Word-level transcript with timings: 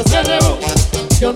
I'm 0.00 0.06
rules. 0.40 1.20
You 1.20 1.32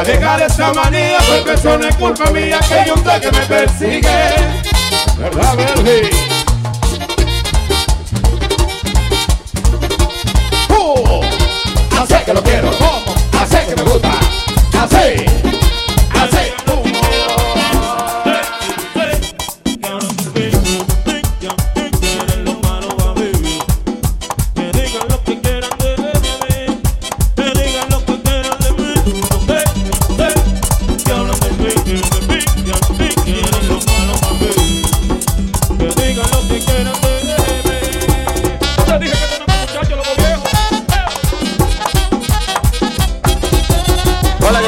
a 0.00 0.04
dejar 0.04 0.40
esa 0.40 0.72
manía, 0.72 1.18
porque 1.28 1.52
eso 1.52 1.76
no 1.76 1.86
es 1.86 1.96
culpa 1.96 2.30
mía 2.30 2.58
que 2.66 2.74
hay 2.74 2.90
un 2.90 3.02
que 3.02 3.32
me 3.32 3.46
persigue. 3.46 4.00
¿Verdad, 5.18 5.56
Berlín? 5.56 6.10
Uh, 10.70 11.20
así 12.00 12.14
que 12.24 12.32
lo 12.32 12.42
quiero, 12.42 12.70
así 13.40 13.56
que 13.68 13.76
me 13.76 13.82
gusta, 13.82 14.12
así. 14.80 15.49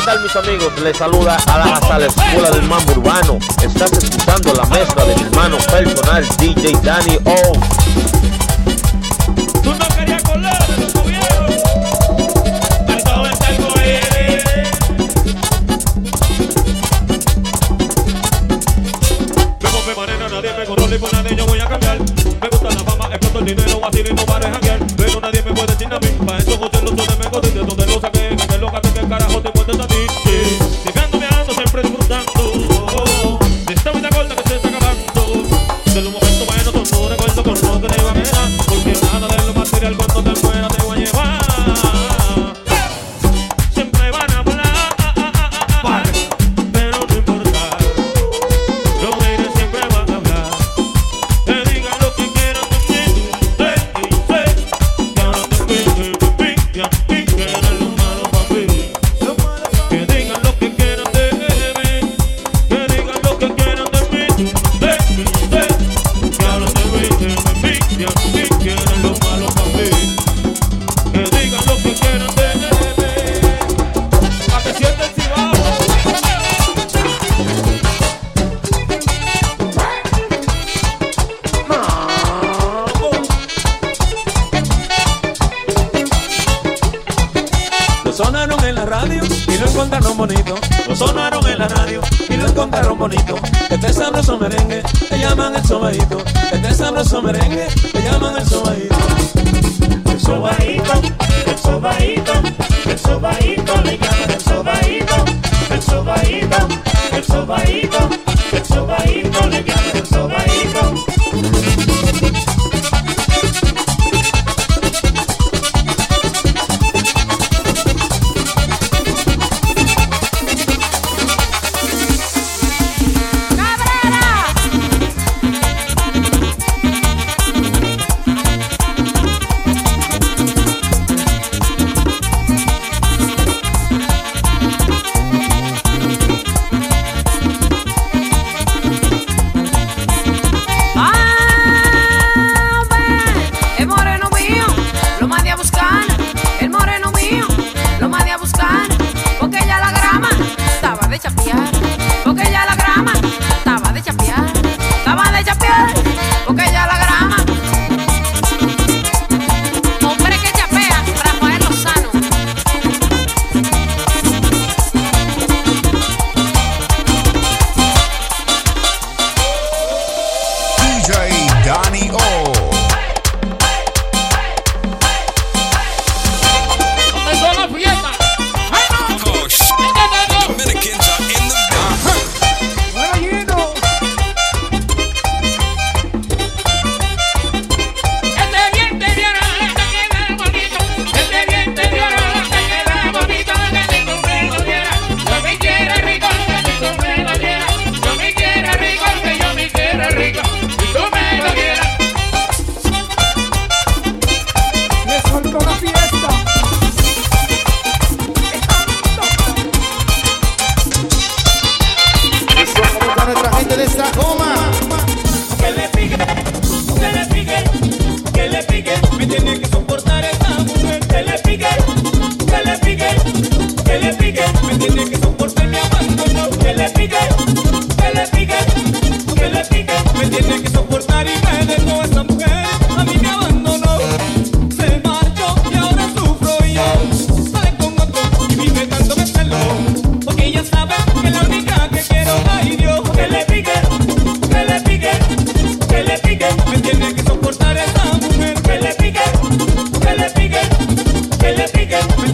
Amigos, 0.08 0.72
les 0.82 0.96
saluda 0.96 1.36
a 1.46 1.98
la 1.98 2.06
Escuela 2.06 2.50
del 2.50 2.62
Mambo 2.62 2.92
Urbano. 2.92 3.38
Estás 3.62 3.92
escuchando 3.92 4.52
la 4.54 4.64
mezcla 4.64 5.04
de 5.04 5.14
mi 5.14 5.22
hermano 5.22 5.58
personal 5.58 6.26
DJ 6.38 6.72
Danny 6.82 7.18
O. 7.24 7.52
Me 20.88 20.98
nadie 21.12 21.36
yo 21.36 21.46
voy 21.46 21.60
a 21.60 21.66
cambiar. 21.66 21.98
Me 21.98 22.48
gusta 22.48 22.68
la 22.70 22.84
fama, 22.84 23.06
exploto 23.14 23.38
el 23.38 23.44
dinero, 23.44 23.80
así 23.84 24.00
y 24.00 24.14
no 24.14 24.61
lo 89.62 89.70
encontraron 89.70 90.16
bonito, 90.16 90.54
lo 90.88 90.96
sonaron 90.96 91.46
en 91.46 91.58
la 91.58 91.68
radio 91.68 92.00
y 92.28 92.36
lo 92.36 92.48
encontraron 92.48 92.98
bonito. 92.98 93.36
Este 93.70 93.92
sabroso 93.92 94.36
merengue, 94.38 94.82
le 95.10 95.18
llaman 95.18 95.54
el 95.54 95.64
sobaíto. 95.64 96.18
Este 96.52 96.74
sabroso 96.74 97.22
merengue, 97.22 97.68
le 97.94 98.02
llaman 98.02 98.36
el 98.38 98.46
sobaíto. 98.46 98.96
El 100.10 100.20
sobaíto, 100.20 100.92
el 101.46 101.58
sobaíto, 101.58 102.32
el 102.86 102.98
sobaíto, 102.98 103.82
le 103.82 103.98
llaman 103.98 104.30
el 104.30 104.40
sobaíto. 104.40 105.14
El 105.70 105.82
sobaíto, 105.82 106.68
el 107.12 107.24
sobaíto. 107.24 108.31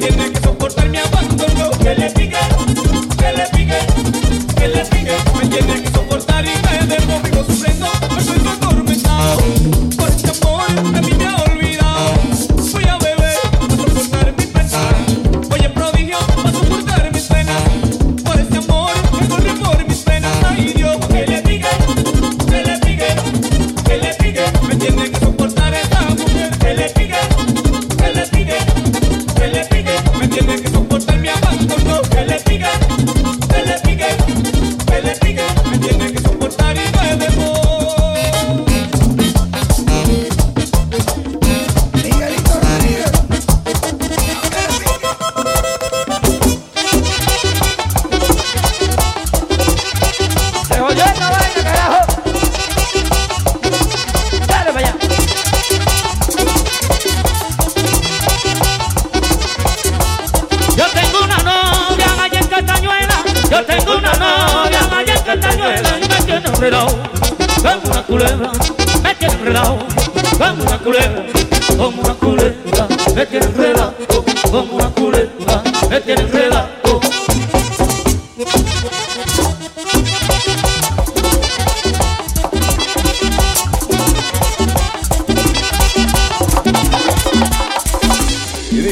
tiene 0.09 0.33
que 0.33 0.38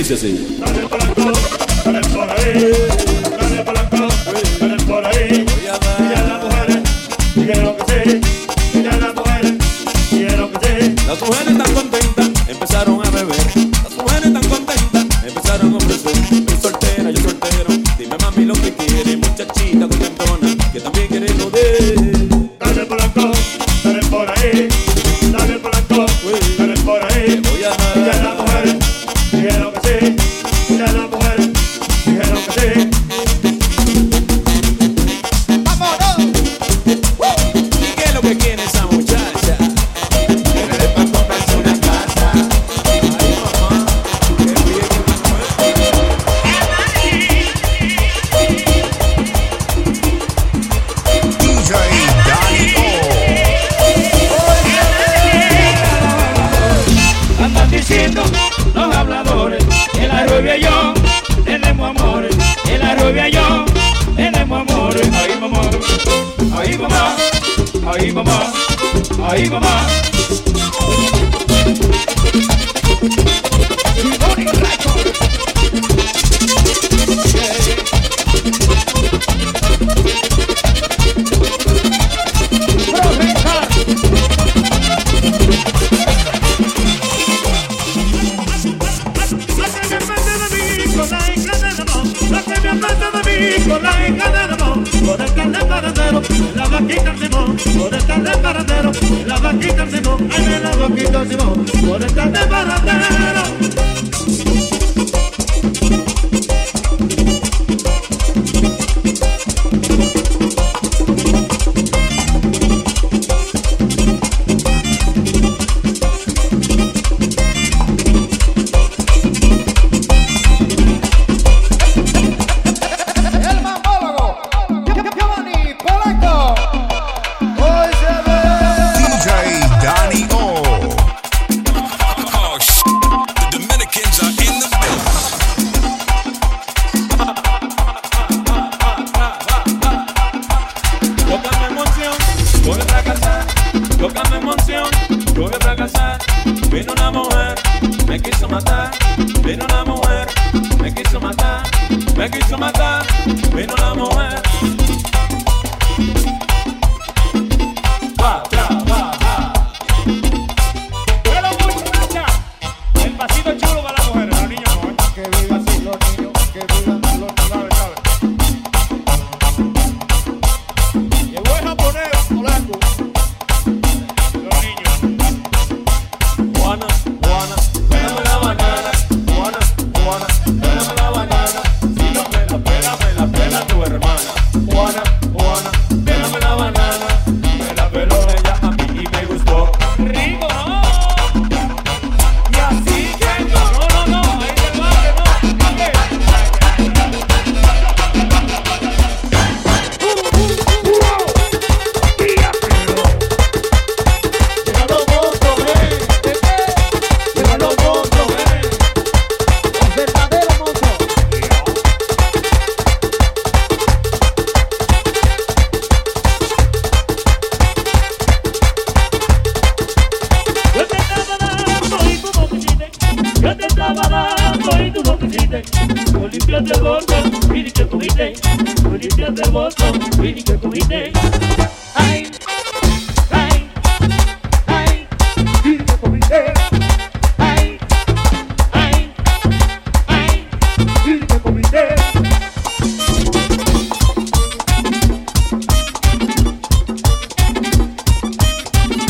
Dale 0.08 0.86
por 0.88 1.02
acá, 1.02 1.32
dale 1.84 2.00
por 2.10 2.30
ahí, 2.30 2.70
dale 3.40 3.64
por 3.64 3.76
acá, 3.76 4.08
dale 4.60 4.76
por 4.84 5.04
ahí. 5.04 5.45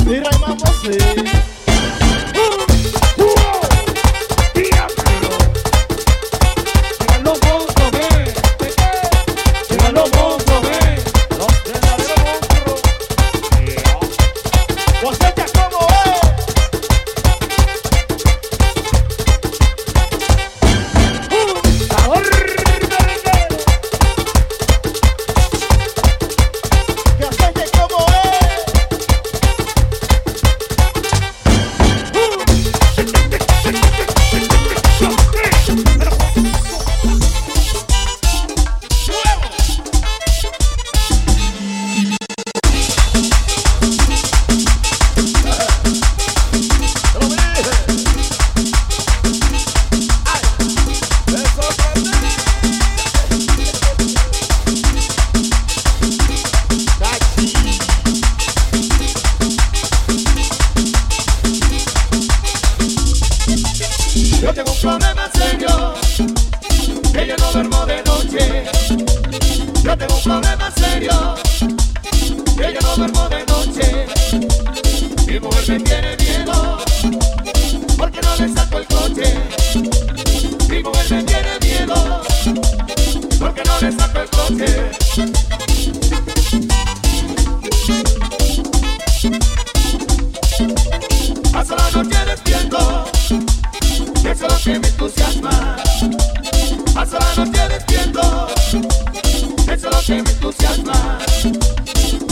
Vira 0.07 0.31
raiva 0.31 0.55
você. 0.55 1.26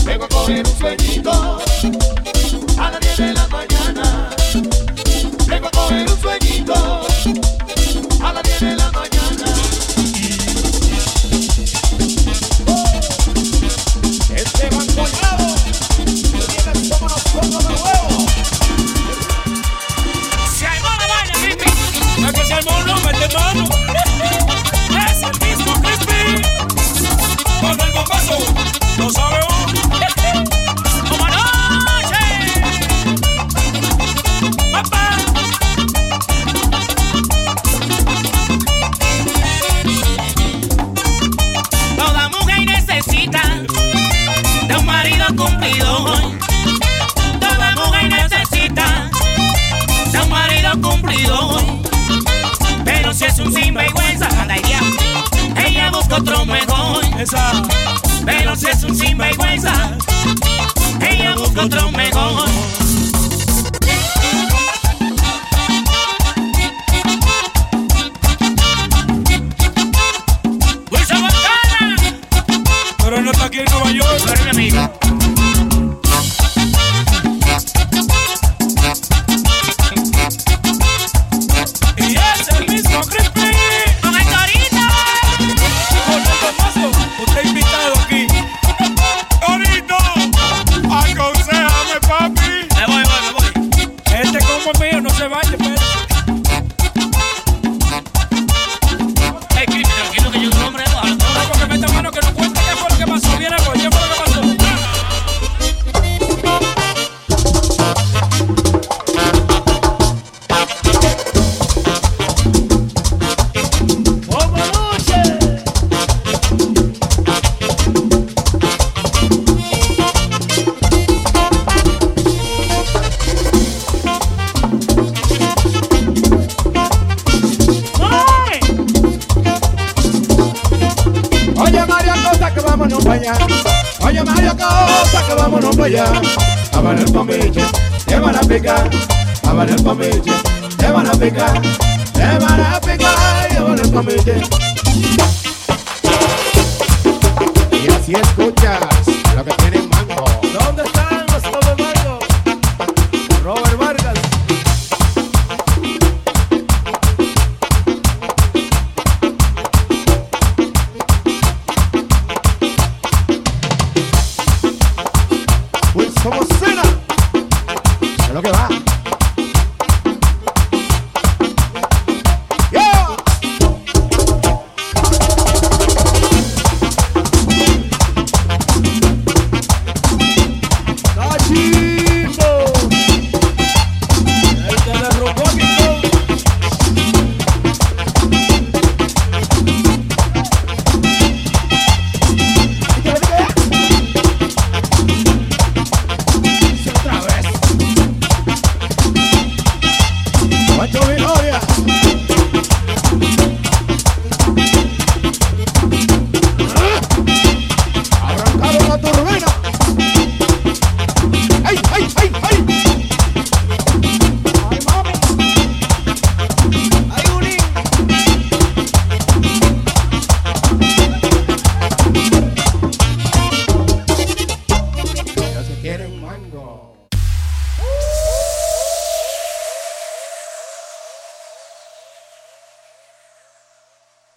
Vengo 0.05 0.25
a 0.25 0.29
coger 0.29 0.67
un 0.67 0.79
sueñito 0.79 1.14